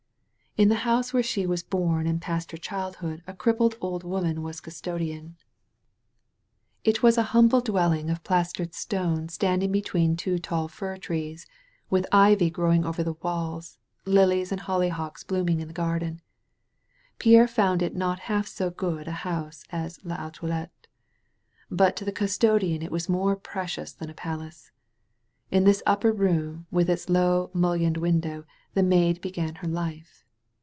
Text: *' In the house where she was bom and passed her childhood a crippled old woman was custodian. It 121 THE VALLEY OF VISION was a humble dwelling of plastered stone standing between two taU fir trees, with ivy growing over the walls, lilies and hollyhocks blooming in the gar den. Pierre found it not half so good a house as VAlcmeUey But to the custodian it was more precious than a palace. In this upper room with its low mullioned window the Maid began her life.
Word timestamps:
*' 0.55 0.57
In 0.61 0.67
the 0.67 0.75
house 0.83 1.13
where 1.13 1.23
she 1.23 1.47
was 1.47 1.63
bom 1.63 2.05
and 2.05 2.21
passed 2.21 2.51
her 2.51 2.57
childhood 2.57 3.23
a 3.25 3.33
crippled 3.33 3.77
old 3.79 4.03
woman 4.03 4.41
was 4.43 4.59
custodian. 4.59 5.37
It 6.83 7.01
121 7.01 7.63
THE 7.63 7.71
VALLEY 7.71 7.99
OF 8.01 8.03
VISION 8.03 8.07
was 8.11 8.17
a 8.17 8.17
humble 8.17 8.17
dwelling 8.17 8.17
of 8.17 8.23
plastered 8.25 8.73
stone 8.73 9.29
standing 9.29 9.71
between 9.71 10.17
two 10.17 10.39
taU 10.39 10.67
fir 10.67 10.97
trees, 10.97 11.47
with 11.89 12.05
ivy 12.11 12.49
growing 12.49 12.83
over 12.83 13.01
the 13.01 13.13
walls, 13.23 13.77
lilies 14.03 14.51
and 14.51 14.59
hollyhocks 14.59 15.23
blooming 15.23 15.61
in 15.61 15.69
the 15.69 15.73
gar 15.73 15.99
den. 15.99 16.19
Pierre 17.17 17.47
found 17.47 17.81
it 17.81 17.95
not 17.95 18.19
half 18.27 18.45
so 18.45 18.69
good 18.69 19.07
a 19.07 19.11
house 19.23 19.63
as 19.69 19.99
VAlcmeUey 19.99 20.67
But 21.71 21.95
to 21.95 22.03
the 22.03 22.11
custodian 22.11 22.81
it 22.81 22.91
was 22.91 23.07
more 23.07 23.37
precious 23.37 23.93
than 23.93 24.09
a 24.09 24.13
palace. 24.13 24.69
In 25.49 25.63
this 25.63 25.81
upper 25.85 26.11
room 26.11 26.67
with 26.69 26.89
its 26.89 27.07
low 27.09 27.51
mullioned 27.53 27.95
window 27.97 28.43
the 28.73 28.83
Maid 28.83 29.21
began 29.21 29.55
her 29.55 29.67
life. 29.69 30.25